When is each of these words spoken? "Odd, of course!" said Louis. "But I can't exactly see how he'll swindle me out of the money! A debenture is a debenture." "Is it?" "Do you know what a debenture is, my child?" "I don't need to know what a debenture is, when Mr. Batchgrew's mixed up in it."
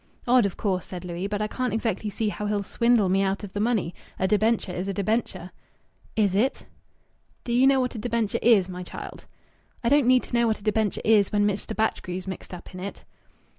"Odd, 0.27 0.47
of 0.47 0.57
course!" 0.57 0.85
said 0.85 1.05
Louis. 1.05 1.27
"But 1.27 1.43
I 1.43 1.47
can't 1.47 1.73
exactly 1.75 2.09
see 2.09 2.29
how 2.29 2.47
he'll 2.47 2.63
swindle 2.63 3.07
me 3.07 3.21
out 3.21 3.43
of 3.43 3.53
the 3.53 3.59
money! 3.59 3.93
A 4.17 4.27
debenture 4.27 4.71
is 4.71 4.87
a 4.87 4.93
debenture." 4.93 5.51
"Is 6.15 6.33
it?" 6.33 6.65
"Do 7.43 7.53
you 7.53 7.67
know 7.67 7.79
what 7.79 7.93
a 7.93 7.99
debenture 7.99 8.39
is, 8.41 8.67
my 8.67 8.81
child?" 8.81 9.27
"I 9.83 9.89
don't 9.89 10.07
need 10.07 10.23
to 10.23 10.33
know 10.33 10.47
what 10.47 10.57
a 10.59 10.63
debenture 10.63 11.01
is, 11.05 11.31
when 11.31 11.45
Mr. 11.45 11.75
Batchgrew's 11.75 12.25
mixed 12.25 12.51
up 12.51 12.73
in 12.73 12.79
it." 12.79 13.05